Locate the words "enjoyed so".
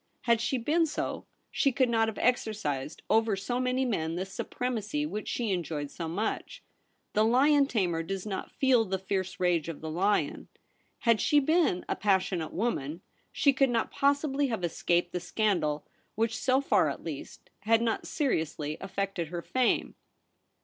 5.51-6.07